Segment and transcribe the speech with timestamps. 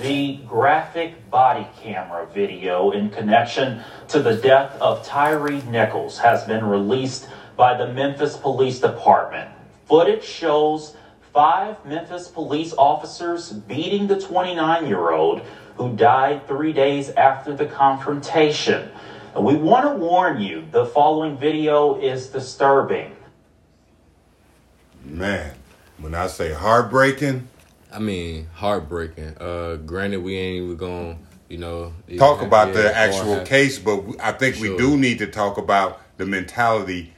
[0.00, 6.64] The graphic body camera video in connection to the death of Tyre Nichols has been
[6.64, 9.50] released by the Memphis Police Department.
[9.86, 10.94] Footage shows
[11.32, 15.40] five Memphis police officers beating the 29 year old
[15.76, 18.90] who died three days after the confrontation.
[19.34, 23.16] And we want to warn you the following video is disturbing.
[25.04, 25.54] Man,
[25.98, 27.48] when I say heartbreaking,
[27.92, 29.36] I mean, heartbreaking.
[29.40, 31.18] Uh, granted, we ain't even going,
[31.48, 35.26] you know, talk about the actual have- case, but I think we do need to
[35.26, 37.12] talk about the mentality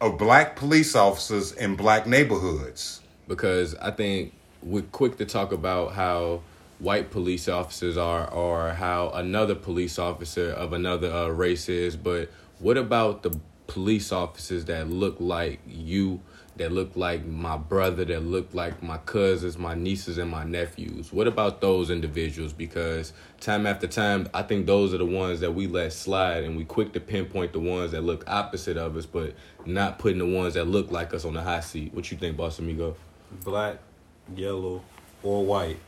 [0.00, 3.00] of black police officers in black neighborhoods.
[3.28, 6.40] because I think we're quick to talk about how
[6.80, 12.28] white police officers are or how another police officer of another uh, race is, but
[12.58, 13.38] what about the
[13.68, 16.20] police officers that look like you,
[16.60, 21.10] that look like my brother, that look like my cousins, my nieces, and my nephews?
[21.10, 22.52] What about those individuals?
[22.52, 26.58] Because time after time, I think those are the ones that we let slide, and
[26.58, 30.26] we quick to pinpoint the ones that look opposite of us, but not putting the
[30.26, 31.94] ones that look like us on the hot seat.
[31.94, 32.94] What you think, Boss Amigo?
[33.44, 33.76] black,
[34.34, 34.82] yellow,
[35.22, 35.78] or white,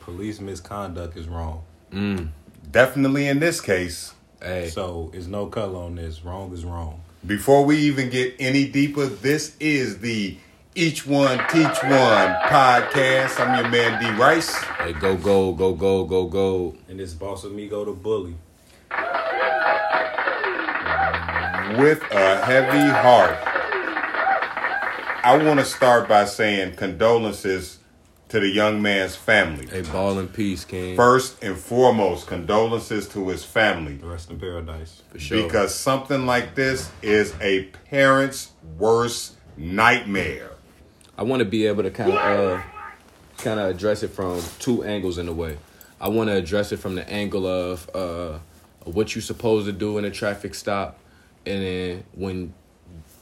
[0.00, 1.62] police misconduct is wrong.
[1.90, 2.28] Mm.
[2.70, 4.14] Definitely in this case.
[4.40, 6.24] Hey, So it's no color on this.
[6.24, 7.02] Wrong is wrong.
[7.24, 10.36] Before we even get any deeper, this is the
[10.74, 13.38] Each One Teach One podcast.
[13.38, 14.52] I'm your man D Rice.
[14.56, 16.74] hey, go, go, go, go, go, go.
[16.88, 18.34] And this boss of me go to bully.
[21.78, 23.38] with a heavy heart.
[25.24, 27.78] I want to start by saying condolences
[28.32, 29.68] to the young man's family.
[29.78, 30.96] A ball in peace, King.
[30.96, 33.98] First and foremost, condolences to his family.
[34.02, 35.02] Rest in paradise.
[35.10, 35.42] For sure.
[35.42, 40.52] Because something like this is a parent's worst nightmare.
[41.18, 42.62] I want to be able to kind of, uh,
[43.36, 45.58] kind of address it from two angles in a way.
[46.00, 48.38] I want to address it from the angle of uh,
[48.84, 50.98] what you're supposed to do in a traffic stop,
[51.44, 52.54] and then when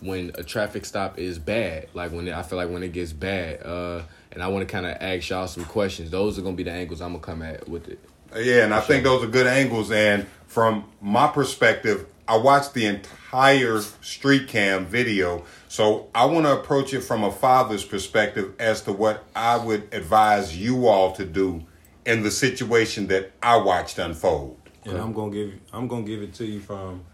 [0.01, 3.13] when a traffic stop is bad, like when it, I feel like when it gets
[3.13, 4.03] bad, uh,
[4.33, 6.11] and I want to kind of ask y'all some questions.
[6.11, 7.99] Those are gonna be the angles I'm gonna come at with it.
[8.35, 9.91] Uh, yeah, and I think those are good angles.
[9.91, 15.45] And from my perspective, I watched the entire street cam video.
[15.69, 19.93] So I want to approach it from a father's perspective as to what I would
[19.93, 21.67] advise you all to do
[22.07, 24.57] in the situation that I watched unfold.
[24.85, 27.05] And I'm gonna give I'm gonna give it to you from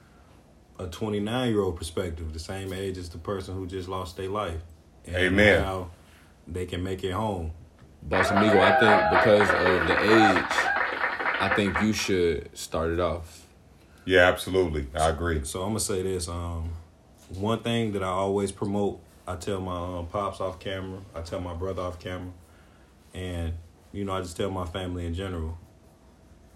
[0.78, 4.28] a 29 year old perspective, the same age as the person who just lost their
[4.28, 4.60] life.
[5.06, 5.62] And Amen.
[5.62, 5.90] How
[6.46, 7.52] they can make it home.
[8.02, 10.44] Boss Amigo, I think because of the age,
[11.40, 13.46] I think you should start it off.
[14.04, 14.86] Yeah, absolutely.
[14.94, 15.44] I agree.
[15.44, 16.28] So I'm gonna say this.
[16.28, 16.70] Um,
[17.34, 21.40] one thing that I always promote, I tell my um, pops off camera, I tell
[21.40, 22.32] my brother off camera,
[23.12, 23.54] and
[23.92, 25.58] you know I just tell my family in general.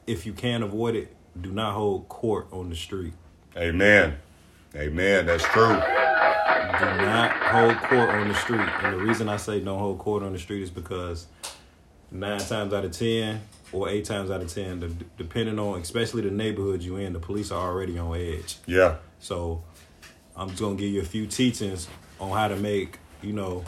[0.06, 3.14] If you can avoid it, do not hold court on the street.
[3.56, 4.16] Amen.
[4.75, 5.26] Amen.
[5.26, 5.75] That's true.
[5.75, 8.60] Do not hold court on the street.
[8.60, 11.26] And the reason I say don't hold court on the street is because
[12.10, 13.41] nine times out of ten,
[13.72, 17.19] or eight times out of ten, the, depending on especially the neighborhood you in, the
[17.19, 18.58] police are already on edge.
[18.66, 18.97] Yeah.
[19.19, 19.62] So
[20.36, 21.88] I'm just gonna give you a few teachings
[22.20, 23.64] on how to make, you know,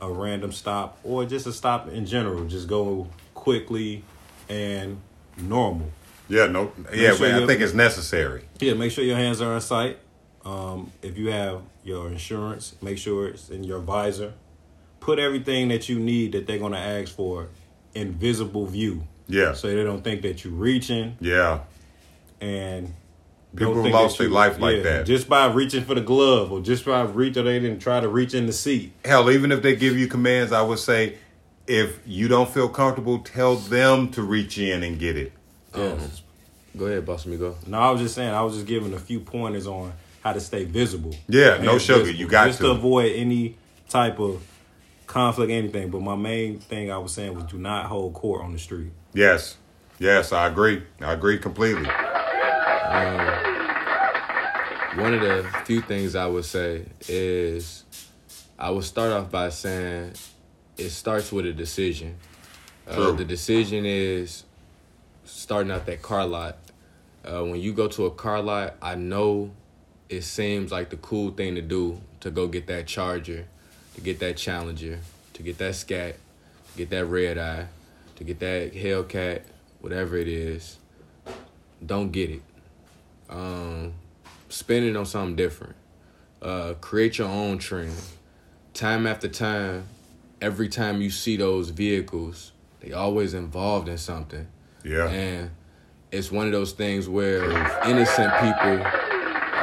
[0.00, 2.44] a random stop or just a stop in general.
[2.46, 4.04] Just go quickly
[4.48, 5.00] and
[5.36, 5.90] normal.
[6.28, 6.46] Yeah.
[6.46, 6.72] No.
[6.92, 7.14] Yeah.
[7.14, 8.44] sure I think it's necessary.
[8.58, 9.98] Yeah, make sure your hands are in sight.
[10.44, 14.34] Um, if you have your insurance, make sure it's in your visor.
[15.00, 17.48] Put everything that you need that they're gonna ask for
[17.94, 19.04] in visible view.
[19.28, 19.54] Yeah.
[19.54, 21.60] So they don't think that you're reaching Yeah.
[22.40, 22.92] and
[23.56, 25.06] People don't think lost their life like yeah, that.
[25.06, 28.08] Just by reaching for the glove or just by reach or they didn't try to
[28.08, 28.92] reach in the seat.
[29.04, 31.16] Hell, even if they give you commands, I would say
[31.66, 35.32] if you don't feel comfortable, tell them to reach in and get it.
[35.74, 36.22] Yes.
[36.76, 37.56] Go ahead, Boss Amigo.
[37.66, 38.34] No, I was just saying.
[38.34, 39.92] I was just giving a few pointers on
[40.24, 41.14] how to stay visible.
[41.28, 42.64] Yeah, no sugar, visible, you got just to.
[42.64, 43.56] to avoid any
[43.90, 44.42] type of
[45.06, 45.90] conflict, anything.
[45.90, 48.90] But my main thing I was saying was do not hold court on the street.
[49.12, 49.58] Yes.
[49.98, 50.82] Yes, I agree.
[51.00, 51.84] I agree completely.
[54.96, 57.84] One of the few things I would say is
[58.58, 60.14] I would start off by saying
[60.78, 62.16] it starts with a decision.
[62.88, 64.44] Uh, the decision is
[65.24, 66.58] starting out that car lot.
[67.24, 69.52] Uh, when you go to a car lot, I know
[70.16, 73.46] it seems like the cool thing to do to go get that Charger,
[73.94, 75.00] to get that Challenger,
[75.34, 76.16] to get that Scat,
[76.72, 77.66] to get that Red Eye,
[78.16, 79.42] to get that Hellcat,
[79.80, 80.78] whatever it is.
[81.84, 82.42] Don't get it.
[83.28, 83.94] Um,
[84.48, 85.74] spend it on something different.
[86.40, 87.94] Uh, create your own trend.
[88.72, 89.84] Time after time,
[90.40, 94.46] every time you see those vehicles They always involved in something.
[94.84, 95.08] Yeah.
[95.08, 95.50] And
[96.12, 97.44] it's one of those things where
[97.86, 99.03] innocent people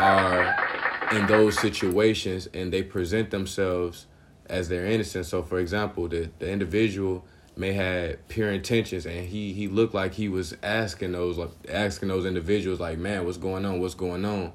[0.01, 4.07] are in those situations and they present themselves
[4.47, 5.25] as they're innocent.
[5.25, 7.25] So for example, the, the individual
[7.55, 12.07] may had pure intentions and he he looked like he was asking those like asking
[12.07, 13.79] those individuals like, man, what's going on?
[13.79, 14.53] What's going on?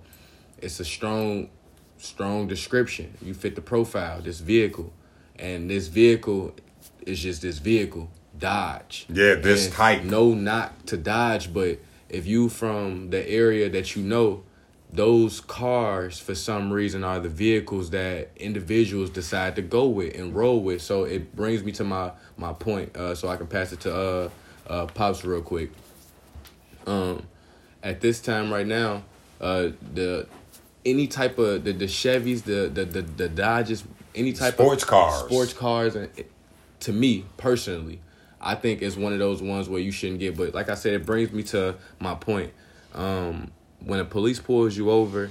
[0.58, 1.50] It's a strong
[1.98, 3.16] strong description.
[3.22, 4.92] You fit the profile, this vehicle.
[5.38, 6.54] And this vehicle
[7.04, 8.10] is just this vehicle.
[8.38, 9.06] Dodge.
[9.08, 10.02] Yeah, this And type.
[10.04, 11.78] No not to Dodge, but
[12.08, 14.42] if you from the area that you know,
[14.96, 20.34] those cars for some reason are the vehicles that individuals decide to go with and
[20.34, 20.82] roll with.
[20.82, 22.96] So it brings me to my my point.
[22.96, 24.28] Uh, so I can pass it to uh,
[24.66, 25.70] uh, pops real quick.
[26.86, 27.22] Um,
[27.82, 29.02] at this time right now,
[29.40, 30.26] uh, the
[30.84, 33.84] any type of the, the Chevys, the the the, the Dodges,
[34.14, 35.14] any type Sports of cars.
[35.20, 36.30] sports cars, and it-
[36.80, 38.00] to me personally,
[38.40, 40.36] I think it's one of those ones where you shouldn't get.
[40.36, 42.52] But like I said, it brings me to my point.
[42.94, 43.50] Um,
[43.86, 45.30] when a police pulls you over,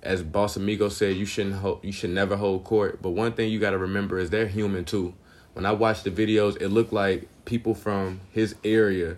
[0.00, 3.02] as Boss Amigo said, you shouldn't hold, you should never hold court.
[3.02, 5.12] But one thing you got to remember is they're human too.
[5.54, 9.16] When I watched the videos, it looked like people from his area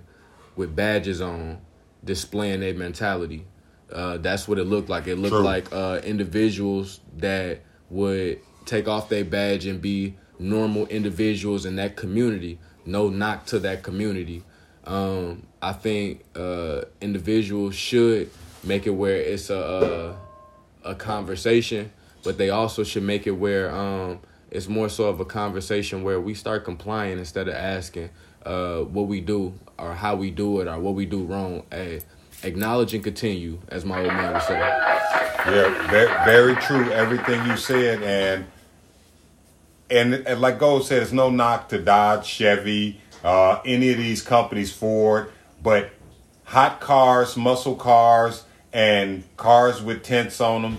[0.57, 1.59] with badges on
[2.03, 3.45] displaying their mentality.
[3.93, 5.07] Uh, that's what it looked like.
[5.07, 5.45] It looked True.
[5.45, 7.61] like uh, individuals that
[7.91, 12.59] would take off their badge and be normal individuals in that community.
[12.87, 14.45] No knock to that community.
[14.85, 18.31] Um, I think uh, individuals should
[18.67, 20.17] make it where it's a,
[20.85, 21.93] a a conversation,
[22.23, 24.21] but they also should make it where um,
[24.51, 28.11] it's more so of a conversation where we start complying instead of asking
[28.45, 31.65] uh, what we do or how we do it or what we do wrong.
[31.71, 32.01] Hey,
[32.43, 34.59] acknowledge and continue, as my old man would say.
[34.59, 36.91] Yeah, very, very true.
[36.93, 38.47] Everything you said, and
[39.89, 44.21] and, and like Gold said, it's no knock to Dodge, Chevy, uh, any of these
[44.21, 45.31] companies, Ford,
[45.63, 45.91] but
[46.43, 48.43] hot cars, muscle cars,
[48.77, 50.77] and cars with tents on them.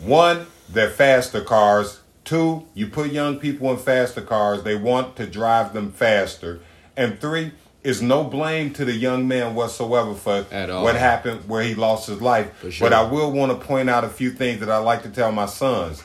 [0.00, 2.00] One, they're faster cars.
[2.24, 6.58] Two, you put young people in faster cars, they want to drive them faster.
[6.96, 7.52] And three,
[7.84, 10.42] is no blame to the young man whatsoever for
[10.82, 12.50] what happened where he lost his life.
[12.72, 12.90] Sure.
[12.90, 15.30] But I will want to point out a few things that I like to tell
[15.30, 16.02] my sons.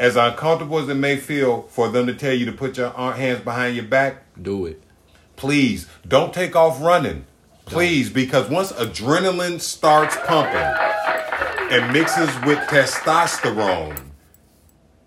[0.00, 3.12] As uncomfortable as it may feel for them to tell you to put your uh,
[3.12, 4.82] hands behind your back, Do it.
[5.36, 7.26] please don't take off running.
[7.66, 10.54] Please, because once adrenaline starts pumping
[11.70, 14.00] and mixes with testosterone,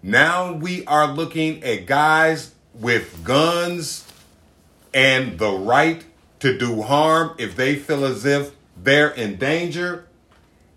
[0.04, 4.06] now we are looking at guys with guns
[4.94, 6.04] and the right
[6.42, 10.06] to do harm if they feel as if they're in danger.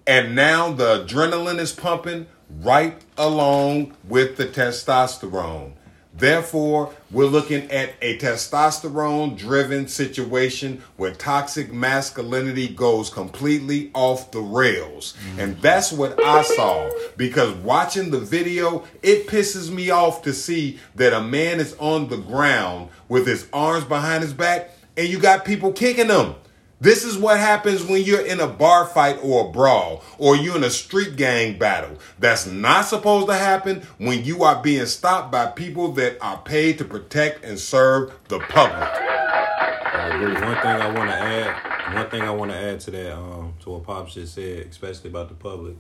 [0.07, 5.73] And now the adrenaline is pumping right along with the testosterone.
[6.15, 14.41] Therefore, we're looking at a testosterone driven situation where toxic masculinity goes completely off the
[14.41, 15.15] rails.
[15.39, 15.63] And mm-hmm.
[15.63, 21.15] that's what I saw because watching the video, it pisses me off to see that
[21.15, 25.45] a man is on the ground with his arms behind his back and you got
[25.45, 26.35] people kicking him.
[26.83, 30.57] This is what happens when you're in a bar fight or a brawl or you're
[30.57, 31.97] in a street gang battle.
[32.19, 36.79] That's not supposed to happen when you are being stopped by people that are paid
[36.79, 38.81] to protect and serve the public.
[38.81, 43.55] One thing I want to add, one thing I want to add to that, um,
[43.61, 45.77] to what Pops just said, especially about the public.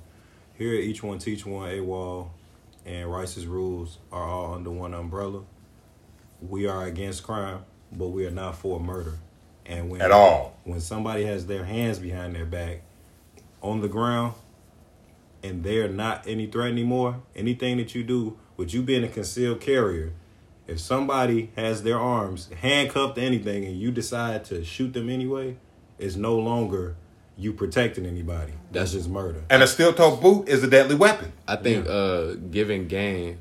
[0.54, 2.28] Here, each one teach one, AWOL,
[2.86, 5.42] and Rice's rules are all under one umbrella.
[6.40, 9.18] We are against crime, but we are not for murder.
[9.66, 10.56] And when At all.
[10.64, 12.82] when somebody has their hands behind their back
[13.62, 14.34] on the ground
[15.42, 19.60] and they're not any threat anymore, anything that you do with you being a concealed
[19.60, 20.12] carrier,
[20.66, 25.56] if somebody has their arms handcuffed to anything and you decide to shoot them anyway,
[25.98, 26.96] it's no longer
[27.36, 28.52] you protecting anybody.
[28.70, 29.42] That's just murder.
[29.50, 31.32] And a steel toe boot is a deadly weapon.
[31.48, 33.38] I think uh giving game,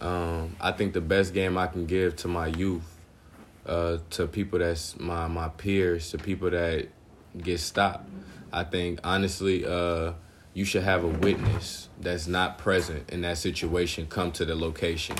[0.00, 2.82] um, I think the best game I can give to my youth,
[3.68, 6.88] uh, to people that's my my peers, to people that
[7.36, 8.08] get stopped.
[8.52, 10.12] I think honestly, uh,
[10.54, 15.16] you should have a witness that's not present in that situation come to the location.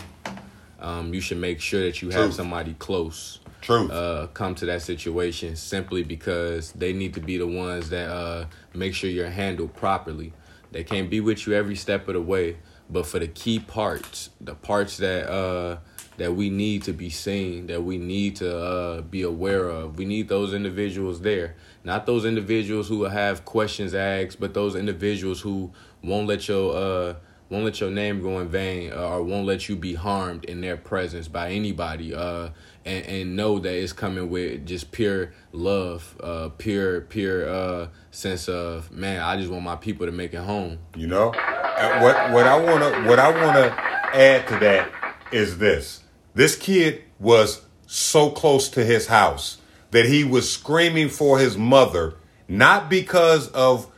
[0.80, 3.90] Um, you should make sure that you have somebody close Truth.
[3.90, 8.46] uh, come to that situation simply because they need to be the ones that uh,
[8.74, 10.32] make sure you're handled properly.
[10.70, 14.30] They can't be with you every step of the way, but for the key parts,
[14.40, 15.78] the parts that uh,
[16.18, 20.04] that we need to be seen, that we need to uh, be aware of, we
[20.04, 21.56] need those individuals there.
[21.84, 25.72] Not those individuals who have questions asked, but those individuals who
[26.02, 27.14] won't let your uh,
[27.48, 30.60] won't let your name go in vain, uh, or won't let you be harmed in
[30.60, 32.14] their presence by anybody.
[32.14, 32.50] Uh,
[32.84, 38.48] and, and know that it's coming with just pure love, uh, pure pure uh, sense
[38.48, 39.22] of man.
[39.22, 40.78] I just want my people to make it home.
[40.96, 43.74] You know, what what I wanna what I wanna
[44.12, 44.90] add to that
[45.32, 46.02] is this:
[46.34, 49.58] this kid was so close to his house
[49.90, 52.14] that he was screaming for his mother,
[52.46, 53.90] not because of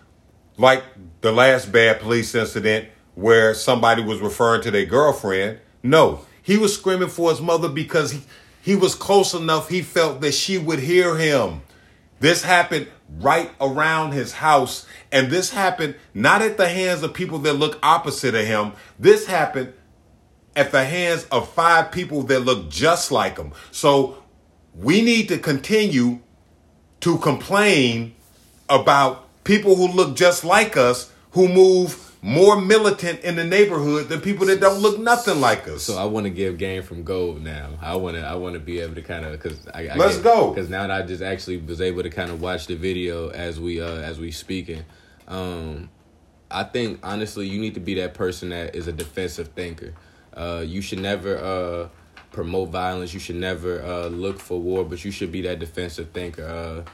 [0.57, 0.85] like
[1.21, 5.59] the last bad police incident where somebody was referring to their girlfriend.
[5.83, 8.23] No, he was screaming for his mother because he,
[8.63, 11.63] he was close enough he felt that she would hear him.
[12.21, 12.87] This happened
[13.19, 17.79] right around his house, and this happened not at the hands of people that look
[17.83, 18.73] opposite of him.
[18.99, 19.73] This happened
[20.57, 23.53] at the hands of five people that look just like him.
[23.71, 24.23] So
[24.75, 26.21] we need to continue
[27.01, 28.15] to complain
[28.69, 34.21] about people who look just like us who move more militant in the neighborhood than
[34.21, 35.85] people that don't look nothing like us.
[35.85, 37.71] So I want to give game from gold now.
[37.81, 40.19] I want to I want to be able to kind of because I, I Let's
[40.19, 40.51] go.
[40.51, 43.59] because now that I just actually was able to kind of watch the video as
[43.59, 44.85] we uh as we speaking.
[45.29, 45.89] Um,
[46.51, 49.95] I think honestly you need to be that person that is a defensive thinker.
[50.35, 51.89] Uh, you should never uh
[52.31, 53.13] promote violence.
[53.13, 56.45] You should never uh look for war, but you should be that defensive thinker.
[56.45, 56.91] Uh,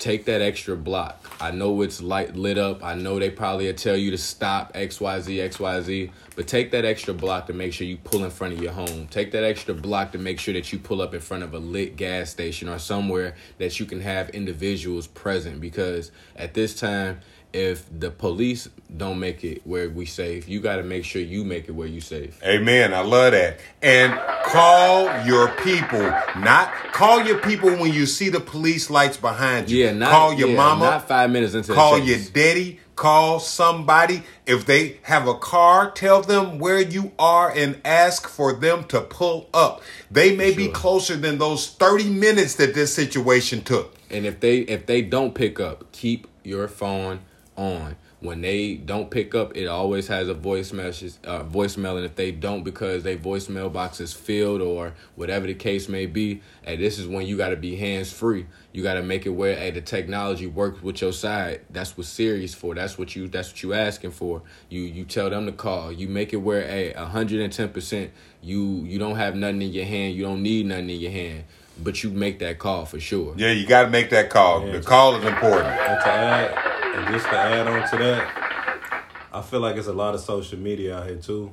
[0.00, 1.22] take that extra block.
[1.40, 2.82] I know it's light lit up.
[2.82, 7.46] I know they probably tell you to stop XYZ, XYZ, but take that extra block
[7.48, 9.06] to make sure you pull in front of your home.
[9.08, 11.58] Take that extra block to make sure that you pull up in front of a
[11.58, 17.20] lit gas station or somewhere that you can have individuals present because at this time
[17.52, 21.44] if the police don't make it where we safe, you got to make sure you
[21.44, 22.40] make it where you safe.
[22.44, 22.92] Amen.
[22.94, 23.58] I love that.
[23.82, 24.12] And
[24.44, 26.00] call your people.
[26.38, 29.84] Not call your people when you see the police lights behind you.
[29.84, 30.84] Yeah, not call your yeah, mama.
[30.84, 32.80] Not five minutes into Call your daddy.
[32.96, 34.22] Call somebody.
[34.44, 39.00] If they have a car, tell them where you are and ask for them to
[39.00, 39.80] pull up.
[40.10, 43.96] They may be closer than those 30 minutes that this situation took.
[44.10, 47.20] And if they if they don't pick up, keep your phone
[47.60, 47.96] on.
[48.20, 52.16] When they don't pick up, it always has a voice message, uh, voicemail, and if
[52.16, 56.80] they don't because their voicemail box is filled or whatever the case may be, and
[56.80, 58.46] this is when you got to be hands free.
[58.72, 61.62] You got to make it where hey, the technology works with your side.
[61.70, 62.74] That's what Siri's for.
[62.74, 64.42] That's what you that's what you asking for.
[64.68, 65.90] You you tell them to call.
[65.90, 68.10] You make it where hey, hundred and ten percent.
[68.42, 70.14] You you don't have nothing in your hand.
[70.14, 71.44] You don't need nothing in your hand,
[71.82, 73.34] but you make that call for sure.
[73.38, 74.66] Yeah, you got to make that call.
[74.66, 74.72] Yeah.
[74.72, 75.68] The call is important.
[75.68, 79.92] And to add, and just to add on to that, I feel like it's a
[79.92, 81.52] lot of social media out here too.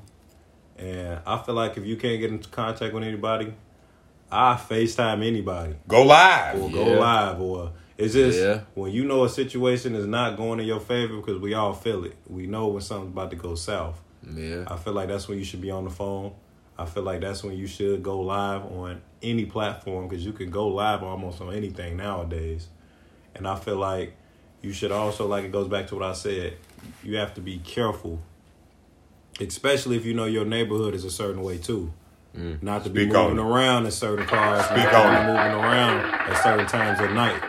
[0.78, 3.54] And I feel like if you can't get into contact with anybody,
[4.32, 6.62] I FaceTime anybody Go live.
[6.62, 8.62] or go live or it's just Yeah.
[8.76, 12.04] when you know a situation is not going in your favor because we all feel
[12.04, 12.16] it.
[12.28, 14.00] We know when something's about to go south.
[14.36, 14.66] Yeah.
[14.68, 16.34] I feel like that's when you should be on the phone.
[16.78, 20.52] I feel like that's when you should go live on any platform because you can
[20.52, 22.68] go live almost on anything nowadays.
[23.34, 24.16] And I feel like
[24.62, 26.58] you should also, like it goes back to what I said,
[27.04, 28.20] you have to be careful,
[29.40, 31.94] especially if you know your neighborhood is a certain way too.
[32.36, 32.62] Mm.
[32.62, 35.64] Not to be Speak on moving around in certain cars, Speak not to be moving
[35.64, 37.42] around at certain times at night.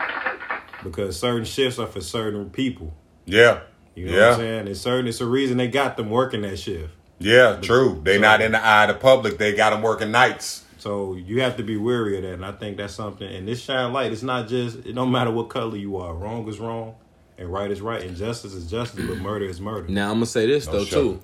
[0.83, 2.93] Because certain shifts are for certain people.
[3.25, 3.61] Yeah.
[3.95, 4.19] You know yeah.
[4.19, 4.67] what I'm saying?
[4.67, 5.07] It's certain.
[5.07, 6.93] It's a reason they got them working that shift.
[7.19, 7.99] Yeah, true.
[8.03, 9.37] They So- not in the eye of the public.
[9.37, 10.63] They got them working nights.
[10.79, 13.27] So you have to be wary of that, and I think that's something.
[13.27, 14.77] And this shine light, it's not just.
[14.85, 16.13] It don't matter what color you are.
[16.13, 16.95] Wrong is wrong,
[17.37, 19.89] and right is right, and justice is justice, but murder is murder.
[19.89, 21.01] Now I'm gonna say this though sure.
[21.01, 21.21] too.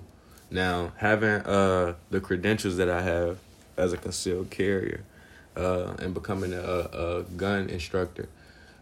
[0.50, 3.38] Now having uh the credentials that I have
[3.78, 5.04] as a concealed carrier,
[5.56, 8.28] uh, and becoming a, a gun instructor,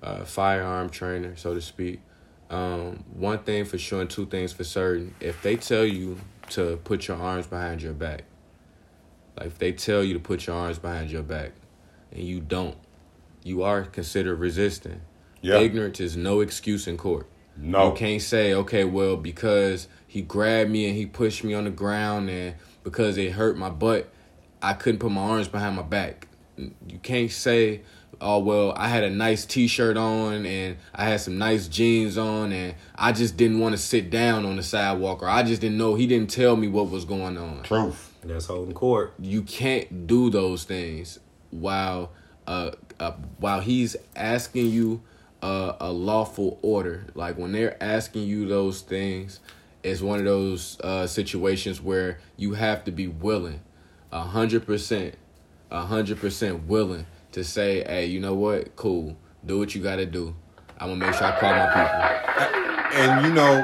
[0.02, 2.00] uh, firearm trainer, so to speak.
[2.50, 5.14] Um, one thing for sure and two things for certain.
[5.20, 6.18] If they tell you
[6.50, 8.24] to put your arms behind your back,
[9.36, 11.52] like if they tell you to put your arms behind your back,
[12.12, 12.76] and you don't,
[13.42, 15.00] you are considered resisting.
[15.40, 15.58] Yeah.
[15.58, 17.28] Ignorance is no excuse in court.
[17.56, 17.90] No.
[17.90, 21.70] You can't say, okay, well, because he grabbed me and he pushed me on the
[21.70, 24.10] ground and because it hurt my butt,
[24.62, 26.28] I couldn't put my arms behind my back.
[26.56, 27.82] You can't say,
[28.20, 32.16] oh, well, I had a nice t shirt on and I had some nice jeans
[32.16, 35.60] on and I just didn't want to sit down on the sidewalk or I just
[35.60, 38.13] didn't know, he didn't tell me what was going on Truth.
[38.24, 39.12] And that's holding court.
[39.20, 41.18] you can't do those things
[41.50, 42.10] while
[42.46, 45.02] uh, uh while he's asking you
[45.42, 47.04] uh, a lawful order.
[47.14, 49.40] Like when they're asking you those things
[49.82, 53.60] it's one of those uh situations where you have to be willing
[54.10, 55.16] a hundred percent
[55.70, 58.74] a hundred percent willing to say hey you know what?
[58.74, 59.18] Cool.
[59.44, 60.34] Do what you gotta do.
[60.78, 63.02] I'm gonna make sure i call my people.
[63.02, 63.62] And you know,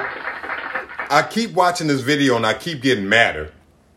[1.08, 3.54] I keep watching this video and I keep getting madder.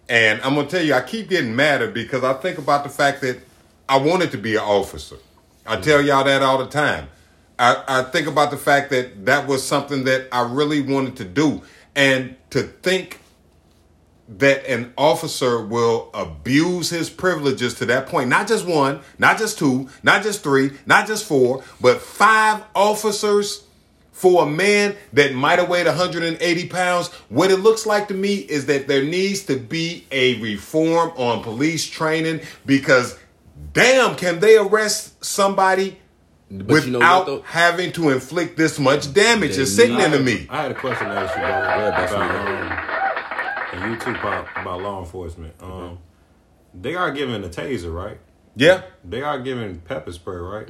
[0.09, 3.21] And I'm gonna tell you, I keep getting madder because I think about the fact
[3.21, 3.39] that
[3.87, 5.17] I wanted to be an officer.
[5.65, 6.07] I tell mm-hmm.
[6.07, 7.09] y'all that all the time.
[7.57, 11.25] I, I think about the fact that that was something that I really wanted to
[11.25, 11.61] do.
[11.95, 13.19] And to think
[14.27, 19.59] that an officer will abuse his privileges to that point, not just one, not just
[19.59, 23.62] two, not just three, not just four, but five officers
[24.13, 27.09] for a man that might have weighed 180 pounds.
[27.29, 31.43] What it looks like to me is that there needs to be a reform on
[31.43, 33.19] police training because
[33.73, 35.97] damn, can they arrest somebody
[36.49, 39.57] But you know without what, having to inflict this much damage?
[39.57, 40.47] It's sitting need- into me.
[40.49, 44.13] I had a question to ask you, bro, ahead, Best about, um, and you too,
[44.19, 45.55] Pop, about law enforcement.
[45.59, 45.97] Um,
[46.79, 48.19] They are giving a taser, right?
[48.55, 50.67] Yeah, They are giving pepper spray, right?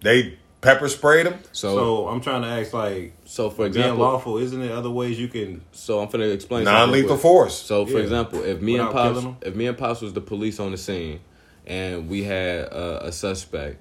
[0.00, 1.38] they pepper sprayed him.
[1.52, 4.90] So, So I'm trying to ask, like, so for being example, lawful, isn't there other
[4.90, 5.62] ways you can?
[5.72, 7.56] so I'm gonna explain Non-lethal force.
[7.56, 7.98] So, for Yeah.
[8.00, 11.20] example, if me and Pops, if me and Pops was the police on the scene,
[11.66, 13.76] and we had uh, a suspect,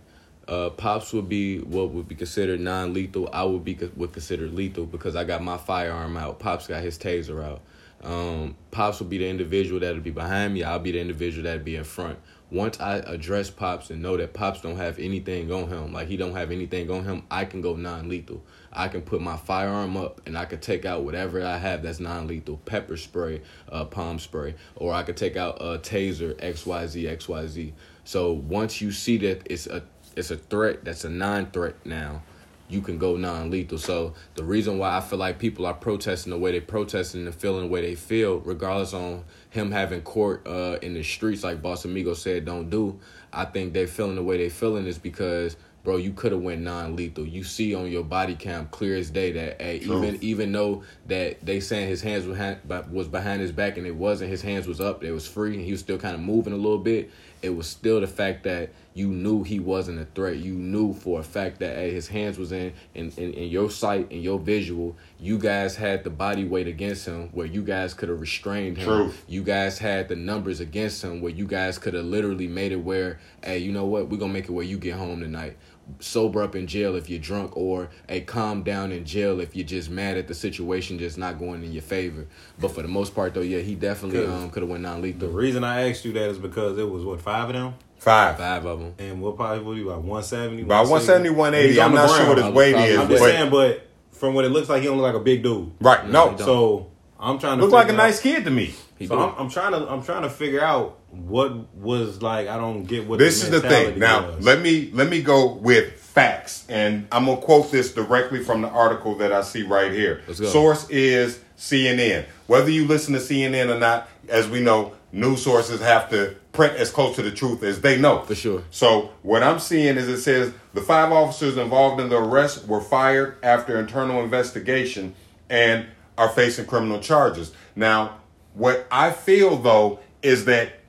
[0.47, 3.29] uh, Pops would be what would be considered non-lethal.
[3.33, 6.39] I would be would consider lethal because I got my firearm out.
[6.39, 7.61] Pops got his taser out.
[8.03, 10.63] Um, Pops would be the individual that would be behind me.
[10.63, 12.19] I'll be the individual that would be in front.
[12.51, 16.15] Once I address Pops and know that Pops don't have anything on him, like he
[16.15, 18.43] don't have anything on him, I can go non-lethal.
[18.71, 21.99] I can put my firearm up and I can take out whatever I have that's
[21.99, 26.85] non-lethal, pepper spray, uh, palm spray, or I could take out a taser, X Y
[26.85, 27.73] Z X Y Z.
[28.03, 29.83] So once you see that it's a
[30.15, 32.21] it's a threat that's a non-threat now,
[32.67, 33.77] you can go non-lethal.
[33.77, 37.35] So the reason why I feel like people are protesting the way they protesting and
[37.35, 41.61] feeling the way they feel, regardless on him having court uh, in the streets, like
[41.61, 42.99] Boss Amigo said, don't do.
[43.31, 46.61] I think they feeling the way they feeling is because, bro, you could have went
[46.61, 47.27] non-lethal.
[47.27, 51.45] You see on your body cam clear as day that hey, even even though that
[51.45, 54.67] they saying his hands was behind, was behind his back and it wasn't, his hands
[54.67, 57.11] was up, it was free, and he was still kind of moving a little bit.
[57.45, 60.37] It was still the fact that you knew he wasn't a threat.
[60.37, 63.69] You knew for a fact that hey, his hands was in, in in in your
[63.69, 64.95] sight in your visual.
[65.19, 68.85] You guys had the body weight against him where you guys could have restrained him.
[68.85, 69.13] True.
[69.27, 72.77] You guys had the numbers against him where you guys could have literally made it
[72.77, 74.09] where, hey, you know what?
[74.09, 75.57] We're gonna make it where you get home tonight.
[75.99, 79.65] Sober up in jail if you're drunk, or a calm down in jail if you're
[79.65, 82.27] just mad at the situation just not going in your favor.
[82.59, 85.27] But for the most part, though, yeah, he definitely um could have went The non-lethal.
[85.29, 88.37] The reason I asked you that is because it was what five of them, Five.
[88.37, 88.93] Five of them.
[88.99, 91.79] and what probably would be about 170, About 170, 180.
[91.79, 92.99] On I'm the not sure what his weight is.
[92.99, 95.23] I'm just but- saying, but from what it looks like, he don't look like a
[95.23, 95.71] big dude.
[95.79, 96.07] Right.
[96.09, 96.37] No, No.
[96.37, 96.87] So
[97.19, 98.73] I'm trying to Look like a out- nice kid to me.
[98.97, 99.19] He So.
[99.19, 102.47] I'm, I'm trying to I'm trying to figure out what was like.
[102.47, 103.99] I don't get what This is the thing.
[103.99, 104.45] Now, was.
[104.45, 108.69] let me let me go with facts, and I'm gonna quote this directly from the
[108.69, 110.21] article that I see right here.
[110.27, 110.47] Let's go.
[110.47, 112.25] Source is CNN.
[112.47, 116.75] Whether you listen to CNN or not, as we know, news sources have to print
[116.75, 118.21] as close to the truth as they know.
[118.21, 118.63] For sure.
[118.71, 122.81] So what I'm seeing is it says the five officers involved in the arrest were
[122.81, 125.15] fired after internal investigation
[125.49, 125.85] and
[126.17, 127.51] are facing criminal charges.
[127.75, 128.19] Now,
[128.55, 130.79] what I feel though is that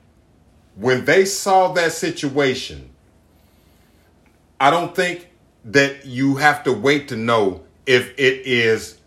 [0.75, 2.89] when they saw that situation,
[4.59, 5.27] I don't think
[5.65, 8.97] that you have to wait to know if it is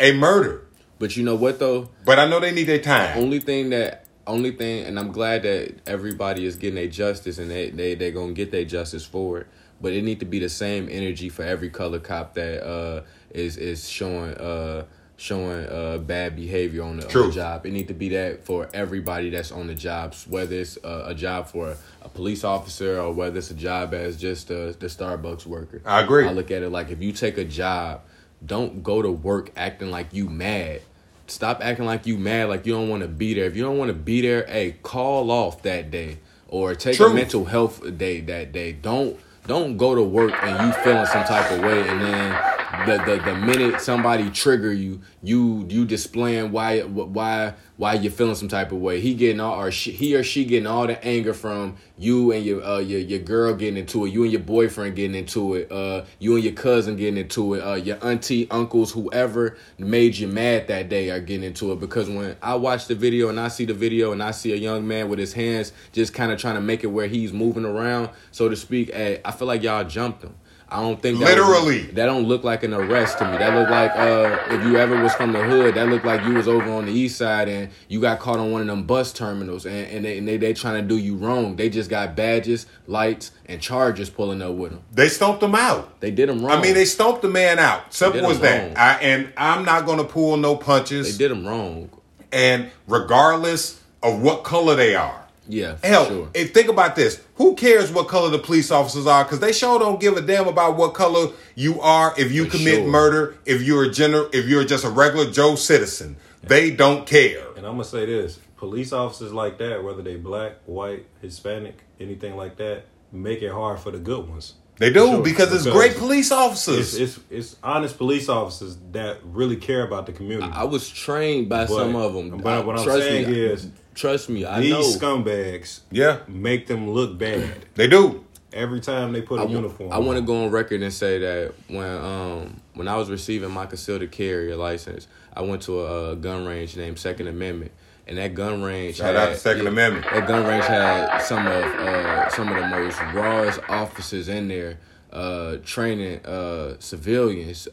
[0.00, 0.66] a murder.
[0.98, 1.90] But you know what though?
[2.04, 3.18] But I know they need their time.
[3.18, 7.50] Only thing that only thing and I'm glad that everybody is getting their justice and
[7.50, 9.46] they they they gonna get their justice for it.
[9.80, 13.56] But it need to be the same energy for every color cop that uh is
[13.56, 14.84] is showing uh
[15.16, 17.64] showing uh bad behavior on the, on the job.
[17.66, 21.14] It need to be that for everybody that's on the jobs, whether it's a, a
[21.14, 25.46] job for a police officer or whether it's a job as just a, the Starbucks
[25.46, 25.80] worker.
[25.84, 26.26] I agree.
[26.26, 28.02] I look at it like if you take a job,
[28.44, 30.82] don't go to work acting like you mad.
[31.26, 33.44] Stop acting like you mad, like you don't want to be there.
[33.44, 37.06] If you don't want to be there, hey, call off that day or take True.
[37.06, 38.72] a mental health day that day.
[38.72, 42.53] Don't don't go to work and you feeling some type of way, and then
[42.86, 48.34] the the, the minute somebody trigger you, you you displaying why why why you're feeling
[48.34, 49.00] some type of way.
[49.00, 52.44] He getting all or she, he or she getting all the anger from you and
[52.44, 55.70] your uh your your girl getting into it, you and your boyfriend getting into it,
[55.72, 60.28] uh you and your cousin getting into it, uh your auntie, uncles, whoever made you
[60.28, 61.80] mad that day are getting into it.
[61.80, 64.56] Because when I watch the video and I see the video and I see a
[64.56, 67.64] young man with his hands just kind of trying to make it where he's moving
[67.64, 70.34] around, so to speak, hey, I feel like y'all jumped him.
[70.68, 71.82] I don't think that was- Literally.
[71.92, 73.36] that don't look like an arrest to me.
[73.38, 76.34] That look like uh, if you ever was from the hood, that looked like you
[76.34, 79.12] was over on the east side and you got caught on one of them bus
[79.12, 81.54] terminals and, and they and they, they trying to do you wrong.
[81.56, 84.82] They just got badges, lights, and charges pulling up with them.
[84.92, 86.00] They stomped them out.
[86.00, 86.58] They did them wrong.
[86.58, 87.92] I mean, they stomped the man out.
[87.94, 88.76] Simple as that.
[88.76, 91.16] I, and I'm not going to pull no punches.
[91.16, 91.90] they did them wrong.
[92.32, 95.23] And regardless of what color they are.
[95.46, 96.28] Yeah, Hell, sure.
[96.34, 97.20] and think about this.
[97.36, 99.24] Who cares what color the police officers are?
[99.24, 102.14] Because they sure don't give a damn about what color you are.
[102.16, 102.86] If you For commit sure.
[102.88, 107.46] murder, if you're a general, if you're just a regular Joe citizen, they don't care.
[107.56, 112.36] And I'm gonna say this: police officers like that, whether they black, white, Hispanic, anything
[112.36, 114.54] like that, make it hard for the good ones.
[114.78, 115.22] They do Sure.
[115.22, 116.96] because it's great police officers.
[116.98, 120.50] It's, it's it's honest police officers that really care about the community.
[120.52, 122.38] I was trained by But- some of them.
[122.38, 124.82] but what I'm trust saying me, is, trust me, I These know.
[124.82, 128.24] scumbags yeah, make them look bad they do.
[128.52, 129.92] every time they put a I, wa- uniform.
[129.92, 133.50] I want to go on record and say that when um when I was receiving
[133.50, 137.72] my concealed carry license, I went to a, uh gun range named Second Amendment,
[138.06, 140.06] and that gun range Shout had, out to Second yeah, Amendment.
[140.12, 144.78] That gun range had some of uh, some of the most rawest officers in there,
[145.12, 147.68] uh, training uh, civilians.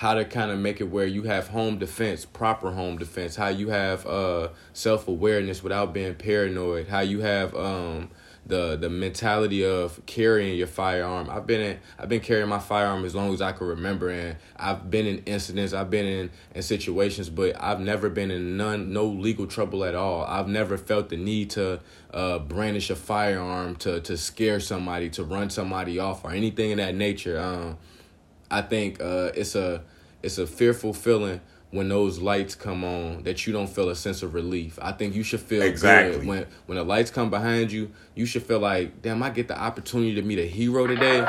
[0.00, 3.48] How to kind of make it where you have home defense, proper home defense, how
[3.48, 8.08] you have uh, self awareness without being paranoid, how you have um,
[8.46, 11.28] the the mentality of carrying your firearm.
[11.28, 14.36] I've been in I've been carrying my firearm as long as I can remember and
[14.56, 18.94] I've been in incidents, I've been in, in situations, but I've never been in none
[18.94, 20.24] no legal trouble at all.
[20.24, 21.78] I've never felt the need to
[22.14, 26.78] uh, brandish a firearm to to scare somebody, to run somebody off or anything of
[26.78, 27.38] that nature.
[27.38, 27.76] Um
[28.50, 29.82] I think uh, it's a
[30.22, 34.22] it's a fearful feeling when those lights come on that you don't feel a sense
[34.24, 34.76] of relief.
[34.82, 36.18] I think you should feel Exactly.
[36.18, 37.90] good when when the lights come behind you.
[38.14, 41.20] You should feel like, damn, I get the opportunity to meet a hero today.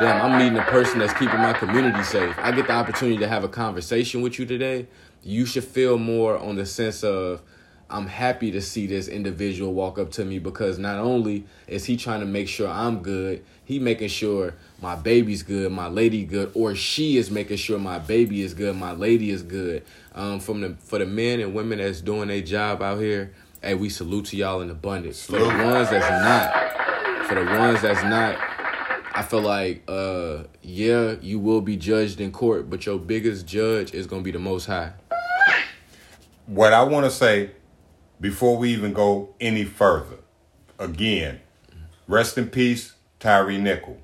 [0.00, 2.32] Damn, I'm meeting a person that's keeping my community safe.
[2.38, 4.86] I get the opportunity to have a conversation with you today.
[5.24, 7.42] You should feel more on the sense of
[7.90, 11.96] I'm happy to see this individual walk up to me because not only is he
[11.96, 16.50] trying to make sure I'm good, he making sure my baby's good, my lady good,
[16.54, 19.84] or she is making sure my baby is good, my lady is good.
[20.14, 23.74] Um, from the for the men and women that's doing their job out here, hey,
[23.74, 25.22] we salute to y'all in abundance.
[25.22, 28.38] For the ones that's not, for the ones that's not,
[29.14, 33.92] I feel like, uh, yeah, you will be judged in court, but your biggest judge
[33.92, 34.94] is gonna be the Most High.
[36.46, 37.50] What I want to say
[38.18, 40.16] before we even go any further,
[40.78, 41.40] again,
[42.06, 43.98] rest in peace, Tyre Nickel.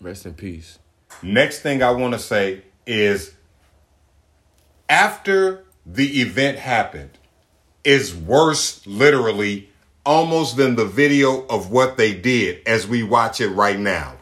[0.00, 0.78] Rest in peace.
[1.22, 3.34] Next thing I want to say is
[4.88, 7.18] after the event happened,
[7.82, 9.70] is worse, literally,
[10.04, 14.14] almost than the video of what they did as we watch it right now.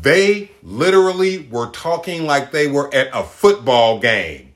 [0.00, 4.52] They literally were talking like they were at a football game.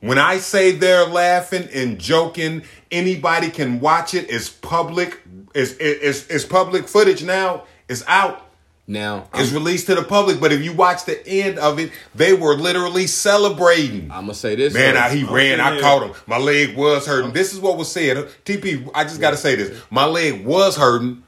[0.00, 4.30] When I say they're laughing and joking, anybody can watch it.
[4.30, 5.20] It's public.
[5.54, 7.64] It's, it's, it's public footage now.
[7.88, 8.47] It's out.
[8.90, 12.32] Now, It's released to the public, but if you watch the end of it, they
[12.32, 14.10] were literally celebrating.
[14.10, 14.72] I'm gonna say this.
[14.72, 14.96] Man.
[14.96, 15.60] I, he I'm ran.
[15.60, 16.14] I caught him.
[16.26, 17.30] My leg was hurting.
[17.30, 17.34] Oh.
[17.34, 18.16] This is what was said.
[18.46, 19.78] TP, I just got to say this.
[19.90, 21.22] My leg was hurting,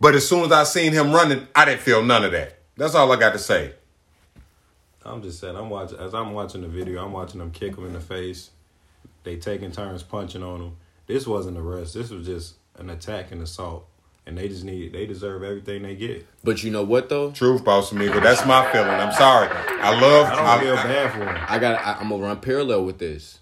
[0.00, 2.58] but as soon as I seen him running, I didn't feel none of that.
[2.78, 3.74] That's all I got to say.
[5.04, 7.04] I'm just saying, I'm watching as I'm watching the video.
[7.04, 8.52] I'm watching them kick him in the face.
[9.24, 10.76] They taking turns punching on him.
[11.06, 11.92] This wasn't an arrest.
[11.92, 13.86] This was just an attack and assault,
[14.26, 16.26] and they just need it, they deserve everything they get.
[16.44, 17.30] But you know what though?
[17.32, 18.20] Truth, boss amigo.
[18.20, 18.88] That's my feeling.
[18.90, 19.48] I'm sorry.
[19.50, 20.26] I love.
[20.26, 21.44] I don't I, feel I- bad for him.
[21.48, 21.80] I got.
[21.84, 23.38] I, I'm gonna run parallel with this.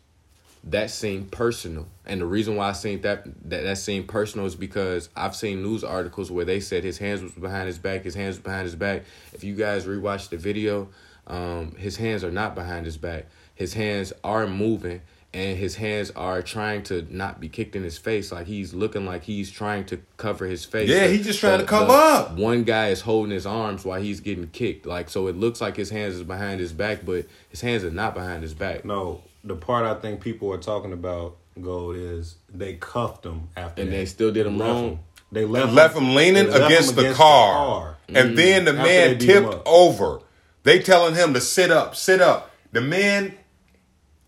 [0.65, 4.57] That seemed personal, and the reason why I seen that that that seemed personal is
[4.57, 8.03] because I've seen news articles where they said his hands was behind his back.
[8.03, 9.05] His hands was behind his back.
[9.33, 10.89] If you guys rewatch the video,
[11.29, 13.27] um, his hands are not behind his back.
[13.55, 15.01] His hands are moving,
[15.39, 18.33] and his hands are trying to not be kicked in his face.
[18.33, 20.89] Like he's looking like he's trying to cover his face.
[20.89, 22.33] Yeah, he's just trying the- to cover up.
[22.37, 24.85] One guy is holding his arms while he's getting kicked.
[24.87, 27.91] Like so, it looks like his hands is behind his back, but his hands are
[27.91, 28.85] not behind his back.
[28.85, 33.83] No, the part I think people are talking about, Gold, is they cuffed him after
[33.83, 33.97] And that.
[33.97, 34.85] they still did him left wrong?
[34.91, 34.99] him.
[35.31, 37.97] They They left, left him leaning left against, him the, against car.
[38.09, 38.21] Mm.
[38.21, 40.21] And then the After man they beat him tipped over.
[40.65, 42.51] They telling him to sit up, sit up.
[42.73, 43.35] The man,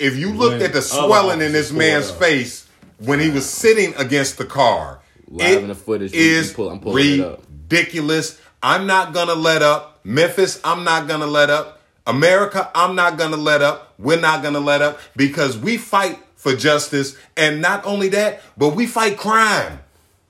[0.01, 2.19] if you looked When at the swelling in this man's up.
[2.19, 2.67] face
[2.99, 6.71] when he was sitting against the car, Live it in the footage, is we pull-
[6.71, 7.43] I'm pulling it up.
[7.49, 8.37] ridiculous.
[8.63, 10.01] I'm not gonna let up.
[10.05, 11.81] Memphis, I'm not gonna let up.
[12.07, 13.95] America, I'm not gonna let up.
[13.99, 17.15] We're not gonna let up because we fight for justice.
[17.37, 19.81] And not only that, but we fight crime.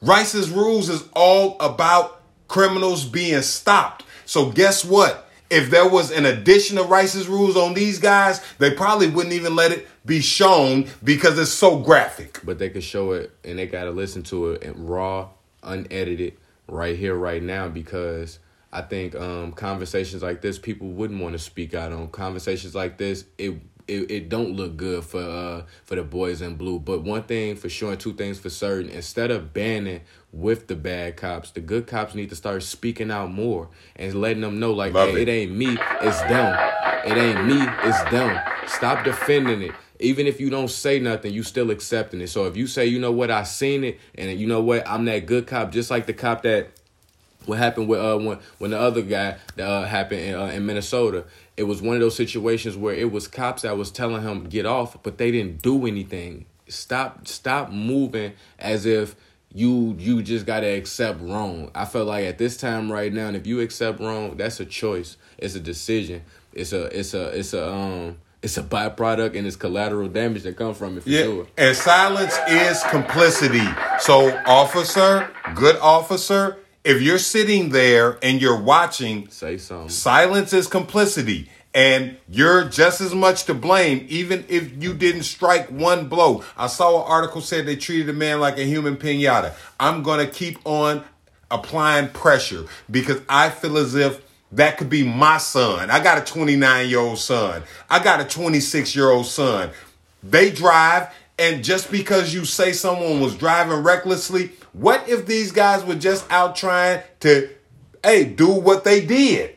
[0.02, 4.04] Rice's rules is all about criminals being stopped.
[4.26, 5.28] So guess what?
[5.50, 9.56] If there was an addition of Rice's rules on these guys, they probably wouldn't even
[9.56, 12.40] let it be shown because it's so graphic.
[12.44, 15.28] But they could show it and they gotta listen to it raw,
[15.62, 16.36] unedited,
[16.68, 18.38] right here, right now, because
[18.72, 22.08] I think um, conversations like this people wouldn't want to speak out on.
[22.08, 23.54] Conversations like this, it
[23.90, 26.78] it, it don't look good for uh for the boys in blue.
[26.78, 30.76] But one thing for sure and two things for certain, instead of banning with the
[30.76, 34.72] bad cops, the good cops need to start speaking out more and letting them know
[34.72, 35.28] like hey, it.
[35.28, 36.76] it ain't me, it's them.
[37.04, 38.40] It ain't me, it's them.
[38.66, 39.72] Stop defending it.
[39.98, 42.28] Even if you don't say nothing, you still accepting it.
[42.28, 45.04] So if you say, you know what, I seen it, and you know what, I'm
[45.06, 46.70] that good cop, just like the cop that
[47.46, 50.66] what happened with uh when when the other guy that uh, happened in, uh, in
[50.66, 51.24] Minnesota.
[51.56, 54.64] It was one of those situations where it was cops that was telling him get
[54.64, 56.46] off, but they didn't do anything.
[56.68, 59.14] Stop stop moving as if
[59.52, 61.70] you you just gotta accept wrong.
[61.74, 64.64] I feel like at this time right now, and if you accept wrong, that's a
[64.64, 65.16] choice.
[65.36, 66.22] It's a decision.
[66.52, 70.56] It's a it's a it's a um it's a byproduct and it's collateral damage that
[70.56, 71.46] come from it for Yeah, sure.
[71.58, 73.66] and silence is complicity.
[73.98, 79.88] So, officer, good officer, if you're sitting there and you're watching, Say something.
[79.90, 81.50] silence is complicity.
[81.72, 86.42] And you're just as much to blame, even if you didn't strike one blow.
[86.56, 89.54] I saw an article said they treated a man like a human pinata.
[89.78, 91.04] I'm gonna keep on
[91.48, 95.90] applying pressure because I feel as if that could be my son.
[95.90, 97.62] I got a 29 year old son.
[97.88, 99.70] I got a 26 year old son.
[100.24, 101.06] They drive,
[101.38, 106.30] and just because you say someone was driving recklessly, what if these guys were just
[106.30, 107.48] out trying to,
[108.04, 109.56] hey, do what they did?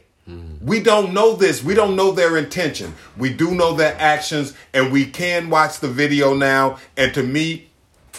[0.62, 1.62] We don't know this.
[1.62, 2.96] We don't know their intention.
[3.18, 6.78] We do know their actions, and we can watch the video now.
[6.96, 7.70] And to me,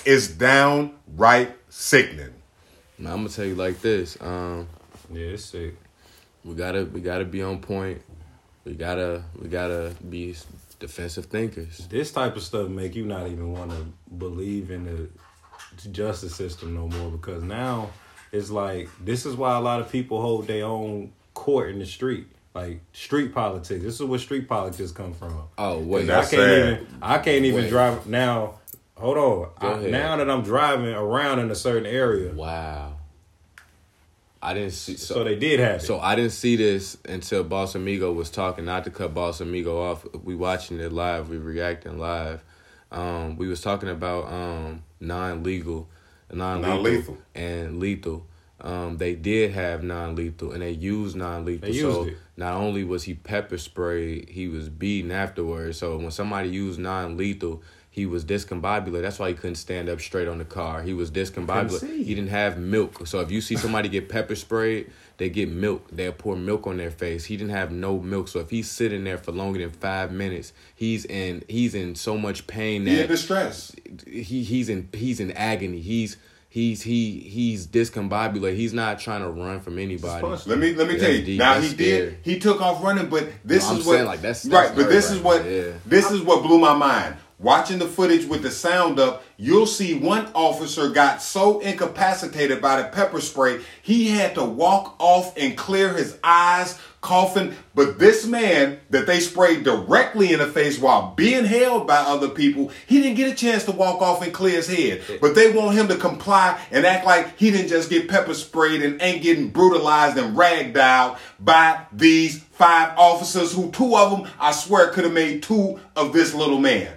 [0.04, 2.34] it's downright sickening.
[2.98, 4.18] Now, I'm gonna tell you like this.
[4.20, 4.68] Um,
[5.10, 5.74] Yeah, it's sick.
[6.44, 8.02] we gotta we gotta be on point.
[8.66, 10.36] We gotta we gotta be
[10.78, 11.86] defensive thinkers.
[11.88, 13.86] This type of stuff make you not even want to
[14.18, 15.08] believe in the
[15.86, 17.90] justice system no more because now
[18.32, 21.86] it's like this is why a lot of people hold their own court in the
[21.86, 23.82] street, like street politics.
[23.82, 25.44] This is where street politics come from.
[25.56, 26.72] Oh wait, I can't sad.
[26.72, 26.86] even.
[27.00, 27.70] I can't even Wait.
[27.70, 28.60] drive now.
[28.96, 29.50] Hold on.
[29.58, 32.94] I, now that I'm driving around in a certain area, wow.
[34.40, 35.24] I didn't see so, so.
[35.24, 35.82] they did have it.
[35.82, 38.66] So I didn't see this until Boss Amigo was talking.
[38.66, 40.06] Not to cut Boss Amigo off.
[40.22, 41.30] We watching it live.
[41.30, 42.44] We reacting live.
[42.92, 45.88] Um, we was talking about um, non-legal,
[46.32, 47.18] non-lethal, Non-lethal.
[47.34, 48.26] and lethal.
[48.60, 51.68] Um, they did have non-lethal, and they used non-lethal.
[51.70, 52.16] They so it.
[52.36, 55.78] not only was he pepper sprayed, he was beaten afterwards.
[55.78, 57.62] So when somebody used non-lethal,
[57.94, 59.02] he was discombobulated.
[59.02, 60.82] That's why he couldn't stand up straight on the car.
[60.82, 62.04] He was discombobulated.
[62.04, 63.06] He didn't have milk.
[63.06, 65.86] So if you see somebody get pepper sprayed, they get milk.
[65.92, 67.24] They'll pour milk on their face.
[67.26, 68.26] He didn't have no milk.
[68.26, 72.18] So if he's sitting there for longer than five minutes, he's in he's in so
[72.18, 73.72] much pain He in that distress.
[74.04, 75.80] he he's in he's in agony.
[75.80, 76.16] He's
[76.48, 78.56] he's he he's discombobulated.
[78.56, 80.26] He's not trying to run from anybody.
[80.26, 81.22] Let me let me Yeah, tell you.
[81.24, 81.38] deep.
[81.38, 82.18] Now he did.
[82.22, 84.76] He took off running, but this No, I'm is what saying, like, that's- that's right.
[84.76, 85.74] But this is what yeah.
[85.86, 87.14] this is what blew my mind.
[87.44, 92.80] Watching the footage with the sound up, you'll see one officer got so incapacitated by
[92.80, 97.54] the pepper spray, he had to walk off and clear his eyes, coughing.
[97.74, 102.30] But this man that they sprayed directly in the face while being held by other
[102.30, 105.02] people, he didn't get a chance to walk off and clear his head.
[105.20, 108.80] But they want him to comply and act like he didn't just get pepper sprayed
[108.80, 114.32] and ain't getting brutalized and ragged out by these five officers who two of them,
[114.40, 116.96] I swear, could have made two of this little man.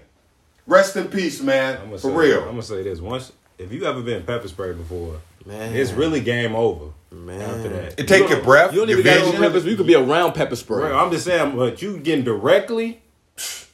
[0.67, 1.77] Rest in peace, man.
[1.77, 2.39] I'm gonna For say, real.
[2.41, 3.31] I'm gonna say this once.
[3.57, 5.75] If you ever been pepper sprayed before, Man.
[5.75, 6.91] it's really game over.
[7.09, 7.41] Man.
[7.41, 9.41] After that, It take your breath, You don't your even got no vision.
[9.53, 9.67] pepper.
[9.69, 10.89] You could be around pepper spray.
[10.89, 12.99] Bro, I'm just saying, but you getting directly,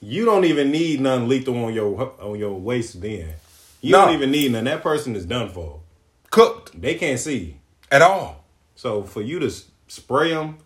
[0.02, 3.02] you don't even need nothing lethal on your on your waist.
[3.02, 3.34] Then
[3.82, 4.06] you No.
[4.06, 4.66] don't even need none.
[4.66, 5.80] That person is done for.
[6.30, 7.58] cooked They can't see.
[7.92, 8.44] at all.
[8.76, 9.52] So for you to
[9.88, 10.58] spray them,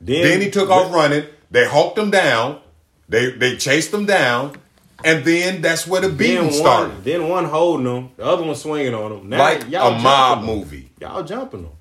[0.00, 1.24] then Then he took off running.
[1.50, 2.60] They hawked him down.
[3.08, 4.56] They they chased him down,
[5.04, 7.04] and then that's where the Then beating one, started.
[7.04, 9.28] then one holding them, the other one swinging on them.
[9.28, 10.56] Now Like y'all a mob jumping 'em.
[10.58, 10.90] movie.
[11.00, 11.72] Y'all jumping them.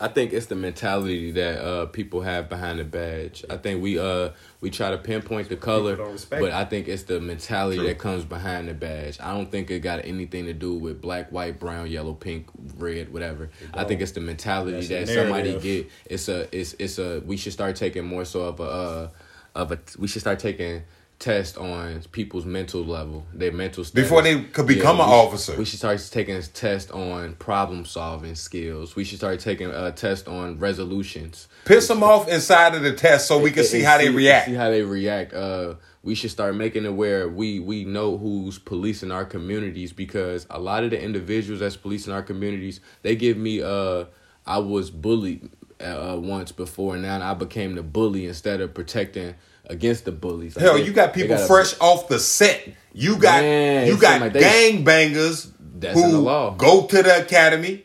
[0.00, 3.44] I think it's the mentality that uh, people have behind the badge.
[3.48, 5.94] I think we uh we try to pinpoint the color,
[6.28, 6.50] but.
[6.50, 7.86] I think it's the mentality True.
[7.86, 9.20] that comes behind the badge.
[9.20, 12.46] I don't think it got anything to do with black, white, brown, yellow, pink,
[12.78, 13.50] red, whatever.
[13.74, 15.88] I think it's the mentality That's that somebody get.
[16.06, 19.08] It's a it's it's a we should start taking more so of a uh,
[19.54, 20.82] of a we should start taking
[21.22, 24.02] test on people's mental level, their mental status.
[24.02, 25.56] Before they could become we an should- officer.
[25.56, 28.96] We should start taking a test on problem solving skills.
[28.96, 31.46] We should start taking a test on resolutions.
[31.64, 34.10] Piss them off inside of the test so we can And- see and how they
[34.10, 34.46] react.
[34.48, 35.32] See how they react.
[35.32, 40.44] Uh, we should start making it where we we know who's policing our communities because
[40.50, 44.06] a lot of the individuals that's policing our communities, they give me uh,
[44.44, 45.48] I was bullied
[45.80, 49.36] uh, once before, and now I became the bully instead of protecting
[49.72, 50.54] against the bullies.
[50.56, 52.68] Like, Hell, they- you got people gotta- fresh off the set.
[52.92, 56.50] You got Man, you got like gang bangers That's in the who law.
[56.52, 57.84] go to the academy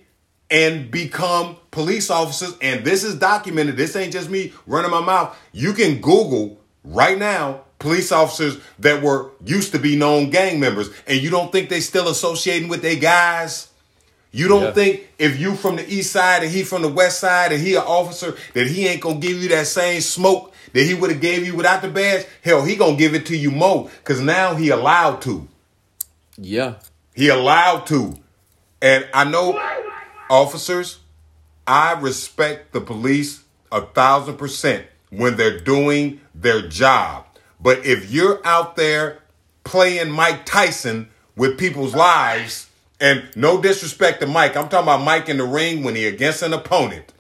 [0.52, 2.54] and become police officers.
[2.62, 3.78] And this is documented.
[3.78, 5.36] This ain't just me running my mouth.
[5.54, 10.89] You can Google right now police officers that were used to be known gang members,
[11.08, 13.67] and you don't think they still associating with their guys.
[14.32, 14.71] You don't Yeah.
[14.73, 17.76] think if you from the east side and he from the west side and he
[17.76, 21.21] an officer that he ain't gonna give you that same smoke that he would have
[21.21, 22.25] gave you without the badge?
[22.43, 25.47] Hell, he gonna give it to you more because now he allowed to.
[26.38, 26.75] Yeah,
[27.15, 28.15] He allowed to.
[28.82, 29.60] And I know
[30.30, 30.99] officers,
[31.65, 37.25] I respect the police a thousand percent when they're doing their job.
[37.60, 39.19] But if you're out there
[39.63, 45.30] playing Mike Tyson with people's lives, and no disrespect to Mike, I'm talking about Mike
[45.30, 47.13] in the ring when he against an opponent.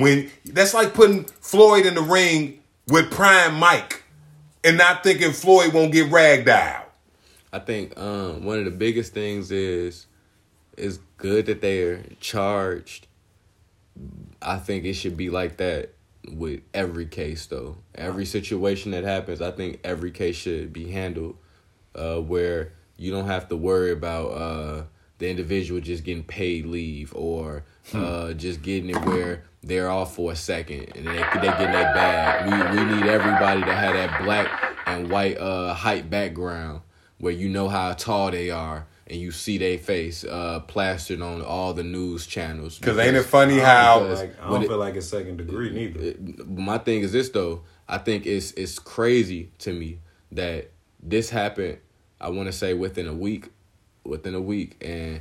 [0.00, 4.02] When that's like putting Floyd in the ring with prime Mike
[4.62, 6.92] and not thinking Floyd won't get ragged out.
[7.52, 10.06] I think um, one of the biggest things is
[10.76, 13.06] it's good that they're charged.
[14.42, 15.94] I think it should be like that
[16.30, 17.76] with every case, though.
[17.94, 21.36] Every situation that happens, I think every case should be handled
[21.94, 24.82] uh, where you don't have to worry about uh,
[25.18, 30.32] the individual just getting paid leave or uh, just getting it where they're off for
[30.32, 32.46] a second and they they getting their bag.
[32.72, 36.82] We we need everybody to have that black and white uh, height background
[37.18, 41.40] where you know how tall they are and you see their face uh, plastered on
[41.40, 42.78] all the news channels.
[42.80, 46.00] Cause ain't it funny how Like, I don't it- feel like it's second degree neither.
[46.00, 47.62] it- my thing is this though.
[47.88, 50.00] I think it's it's crazy to me
[50.32, 50.70] that
[51.02, 51.78] this happened.
[52.20, 53.50] I want to say within a week,
[54.08, 55.20] within a week, and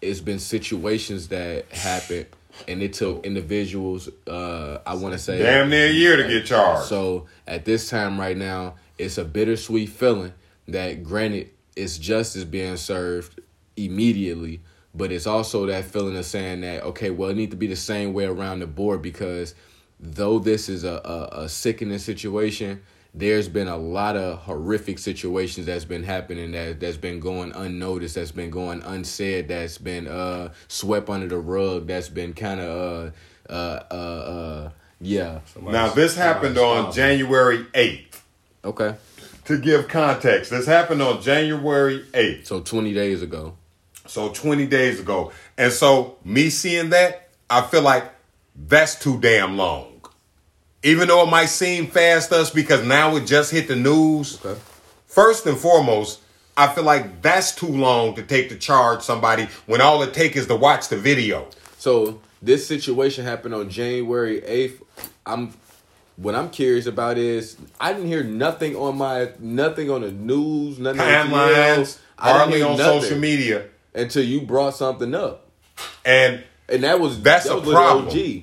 [0.00, 2.26] it's been situations that happened,
[2.68, 4.08] and it took individuals.
[4.26, 6.88] Uh, I want to say damn near a year to get charged.
[6.88, 10.32] so at this time right now, it's a bittersweet feeling
[10.68, 13.40] that granted it's justice being served
[13.76, 14.60] immediately,
[14.94, 17.76] but it's also that feeling of saying that, okay, well it need to be the
[17.76, 19.54] same way around the board because
[19.98, 25.66] though this is a, a, a sickening situation, there's been a lot of horrific situations
[25.66, 30.52] that's been happening that that's been going unnoticed, that's been going unsaid, that's been uh
[30.68, 33.12] swept under the rug, that's been kind of
[33.48, 34.70] uh uh uh uh
[35.00, 35.40] yeah.
[35.60, 38.20] Now this happened on January 8th.
[38.64, 38.94] Okay.
[39.46, 42.46] To give context, this happened on January 8th.
[42.46, 43.56] So 20 days ago.
[44.06, 45.32] So 20 days ago.
[45.56, 48.04] And so me seeing that, I feel like
[48.54, 49.89] that's too damn long.
[50.82, 54.44] Even though it might seem fast to us because now it just hit the news.
[54.44, 54.58] Okay.
[55.06, 56.20] First and foremost,
[56.56, 60.36] I feel like that's too long to take to charge somebody when all it take
[60.36, 61.48] is to watch the video.
[61.78, 64.82] So this situation happened on January 8th.
[65.26, 65.52] I'm
[66.16, 70.78] what I'm curious about is I didn't hear nothing on my nothing on the news,
[70.78, 73.66] nothing on Timelines, hardly on nothing social media.
[73.94, 75.46] until you brought something up.
[76.04, 78.08] And And that was That's that a was problem.
[78.08, 78.42] OG.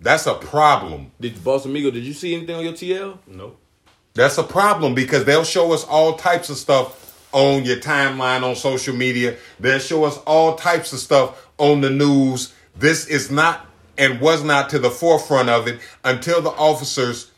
[0.00, 1.12] That's a problem.
[1.20, 3.18] Did Boss Amigo, did you see anything on your TL?
[3.26, 3.56] No.
[4.14, 8.56] That's a problem because they'll show us all types of stuff on your timeline on
[8.56, 9.36] social media.
[9.60, 12.52] They'll show us all types of stuff on the news.
[12.76, 13.66] This is not
[13.98, 17.30] and was not to the forefront of it until the officers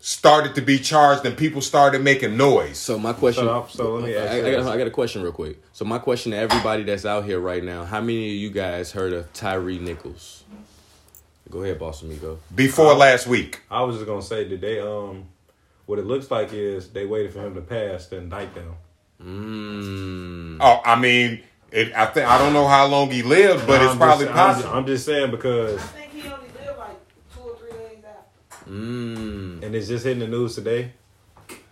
[0.00, 2.78] started to be charged and people started making noise.
[2.78, 4.90] So my question So, so let me ask I, you I, got, I got a
[4.90, 5.62] question real quick.
[5.72, 8.92] So my question to everybody that's out here right now, how many of you guys
[8.92, 10.44] heard of Tyre Nichols?
[11.50, 12.38] Go ahead, Boss Amigo.
[12.54, 13.60] Before last week.
[13.70, 15.26] I was just gonna say, did they um,
[15.86, 18.74] what it looks like is they waited for him to pass to indict them.
[19.22, 20.58] Mm.
[20.60, 23.82] Oh, I mean, it, I think I don't know how long he lived, but I'm
[23.82, 24.62] it's just- probably I'm possible.
[24.62, 26.96] just, I'm just saying because, I think he only lived like
[27.34, 28.70] two or three days after.
[28.70, 29.62] Mm.
[29.62, 30.92] and it's just hitting the news today.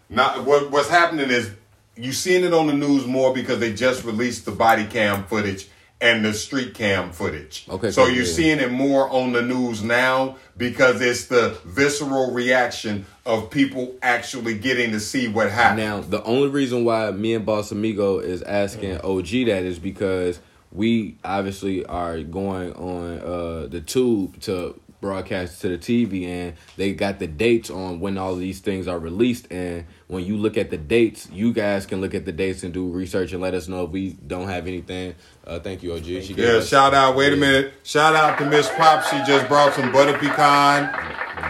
[0.08, 1.50] Not what what's happening is
[1.96, 5.68] you seeing it on the news more because they just released the body cam footage
[6.04, 7.64] and the street cam footage.
[7.70, 8.30] Okay, So cool, you're yeah.
[8.30, 14.58] seeing it more on the news now because it's the visceral reaction of people actually
[14.58, 15.78] getting to see what happened.
[15.78, 20.40] Now, the only reason why me and Boss Amigo is asking OG that is because
[20.70, 26.94] we obviously are going on uh, the tube to broadcast to the TV, and they
[26.94, 29.46] got the dates on when all these things are released.
[29.52, 32.72] And when you look at the dates, you guys can look at the dates and
[32.72, 35.14] do research and let us know if we don't have anything.
[35.46, 36.04] Uh, thank you, OG.
[36.04, 37.16] She Yeah, shout out.
[37.16, 37.74] Wait a minute.
[37.82, 39.04] Shout out to Miss Pop.
[39.04, 40.88] She just brought some butter pecan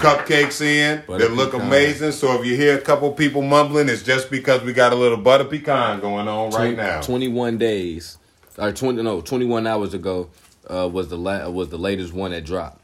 [0.00, 1.68] cupcakes in Butter that look pecan.
[1.68, 2.10] amazing.
[2.10, 5.18] So if you hear a couple people mumbling, it's just because we got a little
[5.18, 7.00] butter pecan going on right now.
[7.02, 8.18] 21 days
[8.58, 10.30] or 20 no 21 hours ago
[10.68, 12.83] uh, was the la- was the latest one that dropped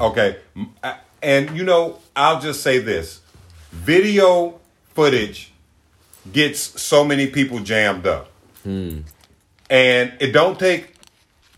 [0.00, 0.36] Okay.
[1.22, 3.20] And you know, I'll just say this.
[3.70, 4.60] Video
[4.94, 5.52] footage
[6.32, 8.30] gets so many people jammed up.
[8.62, 9.00] Hmm.
[9.68, 10.94] And it don't take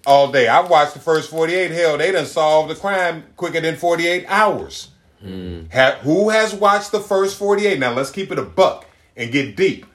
[0.07, 0.49] all day.
[0.49, 1.71] I watched the first 48.
[1.71, 4.89] Hell, they done solved the crime quicker than 48 hours.
[5.21, 5.65] Hmm.
[5.73, 7.79] Ha- who has watched the first 48?
[7.79, 9.87] Now let's keep it a buck and get deep.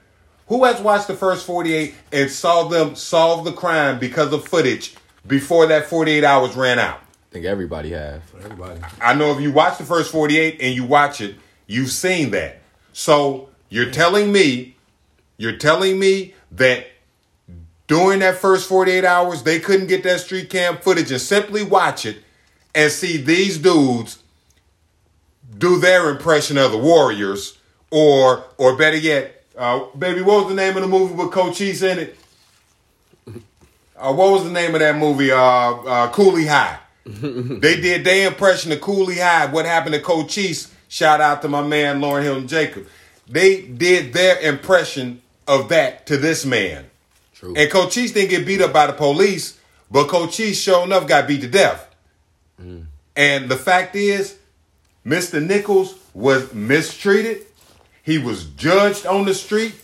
[0.48, 4.94] Who has watched the first 48 and saw them solve the crime because of footage
[5.26, 7.00] before that 48 hours ran out?
[7.34, 8.80] I think everybody have Everybody.
[9.00, 11.34] I know if you watch the first 48 and you watch it,
[11.66, 12.60] you've seen that.
[12.92, 14.76] So you're telling me,
[15.36, 16.86] you're telling me that
[17.88, 22.06] during that first 48 hours, they couldn't get that street cam footage and simply watch
[22.06, 22.18] it
[22.72, 24.22] and see these dudes
[25.58, 27.58] do their impression of the Warriors,
[27.90, 31.82] or or better yet, uh, baby, what was the name of the movie with Cochise
[31.82, 32.18] in it?
[33.96, 35.32] Uh, what was the name of that movie?
[35.32, 36.78] Uh, uh, Cooley High.
[37.06, 39.46] they did their impression of Cooley High.
[39.46, 40.72] What happened to Cochise?
[40.88, 42.86] Shout out to my man Lauren Hilton Jacob.
[43.28, 46.86] They did their impression of that to this man.
[47.34, 49.58] true And Cochise didn't get beat up by the police,
[49.90, 51.94] but Cochise sure enough got beat to death.
[52.60, 52.86] Mm.
[53.16, 54.36] And the fact is,
[55.04, 55.44] Mr.
[55.44, 57.44] Nichols was mistreated.
[58.02, 59.74] He was judged on the street.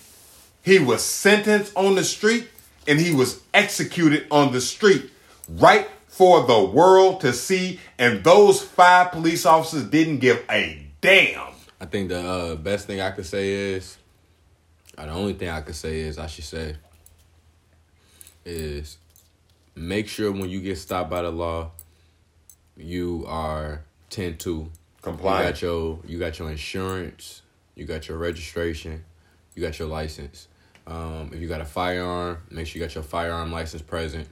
[0.63, 2.49] He was sentenced on the street.
[2.87, 5.11] And he was executed on the street
[5.49, 7.81] right for the world to see.
[7.99, 11.55] And those five police officers didn't give a damn.
[11.81, 13.97] i think the uh, best thing i could say is
[14.99, 16.77] or the only thing i could say is i should say
[18.45, 18.99] is
[19.75, 21.71] make sure when you get stopped by the law
[22.77, 24.71] you are 10 to
[25.03, 25.45] Compliant.
[25.47, 27.43] You got your you got your insurance,
[27.75, 29.03] you got your registration,
[29.55, 30.49] you got your license.
[30.87, 34.29] Um, if you got a firearm, make sure you got your firearm license present.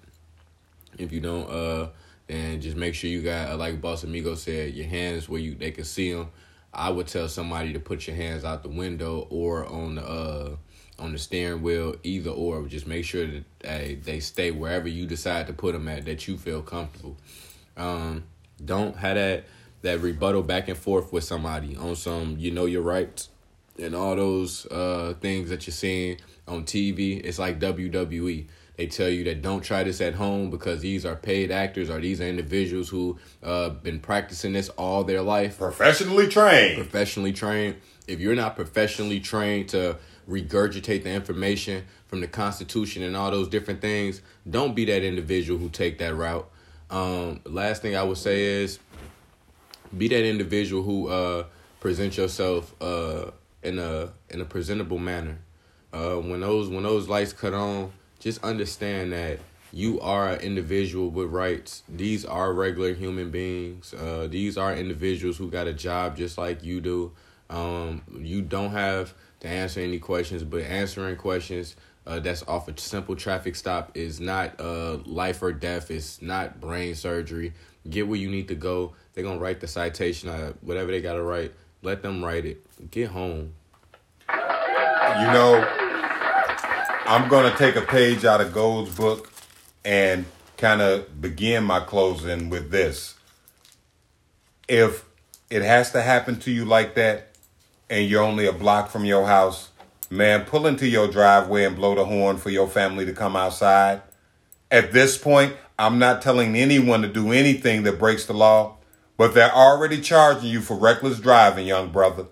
[0.99, 1.88] If you don't, uh,
[2.26, 5.70] then just make sure you got, like Boss Amigo said, your hands where you they
[5.70, 6.30] can see them.
[6.72, 10.57] I would tell somebody to put your hands out the window or on the uh,
[10.99, 12.66] on the steering wheel, either or.
[12.66, 16.28] Just make sure that hey, they stay wherever you decide to put them at, that
[16.28, 17.16] you feel comfortable.
[17.76, 18.24] Um,
[18.62, 19.44] don't have that
[19.82, 23.28] that rebuttal back and forth with somebody on some you know your rights
[23.78, 27.20] and all those uh things that you're seeing on TV.
[27.24, 28.46] It's like WWE.
[28.79, 32.01] They tell you that don't try this at home because these are paid actors or
[32.01, 36.76] these are individuals who uh been practicing this all their life Professionally trained.
[36.76, 37.74] professionally trained.
[38.07, 39.97] If you're not professionally trained to
[40.29, 45.59] regurgitate the information from the Constitution and all those different things, don't be that individual
[45.59, 46.49] who take that route.
[46.89, 48.79] Um, last thing I would say is
[49.97, 51.45] be that individual who uh,
[51.81, 55.39] present yourself uh, in a in a presentable manner.
[55.93, 59.38] Uh, when those when those lights cut on, just understand that
[59.72, 61.82] you are an individual with rights.
[61.88, 63.92] These are regular human beings.
[63.92, 67.12] Uh, these are individuals who got a job just like you do.
[67.50, 72.80] Um, you don't have to answer any questions, but answering questions uh, that's off a
[72.80, 75.90] simple traffic stop is not uh, life or death.
[75.90, 77.52] It's not brain surgery.
[77.88, 78.94] Get where you need to go.
[79.12, 81.52] They're gonna write the citation, uh, whatever they gotta write.
[81.82, 82.90] Let them write it.
[82.90, 83.54] Get home.
[84.30, 85.88] You know,
[87.11, 89.32] I'm to take a page out of Gold's book
[89.82, 90.26] and
[90.59, 93.14] kind of begin my closing with this.
[94.68, 95.06] If
[95.48, 97.34] it has to happen to you like that
[97.88, 99.70] and you're only a block from your house,
[100.11, 104.02] man, pull into your driveway and blow the horn for your family to come outside.
[104.70, 108.76] At this point, I'm not telling anyone to do anything that breaks the law,
[109.16, 112.26] but they're already charging you for reckless driving, young brother.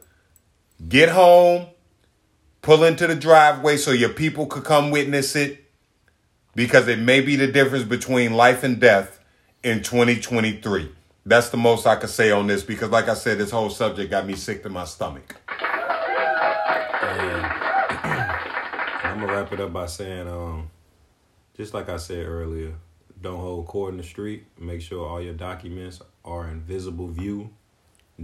[0.86, 1.68] Get home,
[2.66, 5.70] pull into the driveway so your people could come witness it
[6.56, 9.20] because it may be the difference between life and death
[9.62, 10.90] in 2023.
[11.24, 14.10] That's the most I could say on this because, like I said, this whole subject
[14.10, 15.36] got me sick to my stomach.
[17.02, 17.46] And
[19.04, 20.68] I'm gonna wrap it up by saying, um,
[21.56, 22.74] just like I said earlier,
[23.22, 24.42] don't hold court in the street.
[24.58, 27.50] Make sure all your documents are in visible view.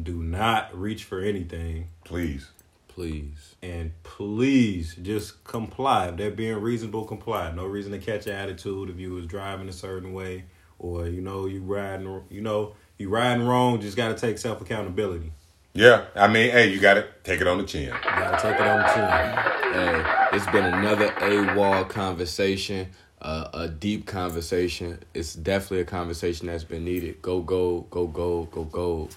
[0.02, 1.90] Do not reach for anything.
[2.02, 2.50] Please.
[2.94, 3.54] Please.
[3.62, 6.08] And please just comply.
[6.08, 7.50] If they're being reasonable, comply.
[7.52, 10.44] No reason to catch an attitude if you was driving a certain way
[10.78, 15.32] or you know you riding you know you riding wrong, just gotta take self accountability.
[15.74, 17.84] Yeah, I mean, hey, you got to take it on the chin.
[17.84, 19.72] You gotta take it on the chin.
[19.72, 22.90] Hey, it's been another AWOL conversation,
[23.22, 24.98] uh, a deep conversation.
[25.14, 27.22] It's definitely a conversation that's been needed.
[27.22, 29.08] Go, go, go, go, go, go.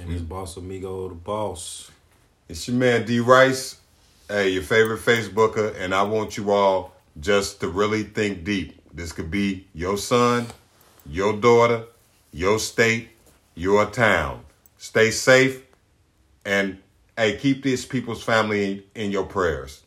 [0.00, 1.90] And this boss amigo, the boss.
[2.52, 3.78] It's your man D Rice,
[4.28, 8.78] hey, your favorite Facebooker, and I want you all just to really think deep.
[8.92, 10.48] This could be your son,
[11.06, 11.84] your daughter,
[12.30, 13.08] your state,
[13.54, 14.44] your town.
[14.76, 15.62] Stay safe,
[16.44, 16.76] and
[17.16, 19.81] hey, keep these people's family in, in your prayers.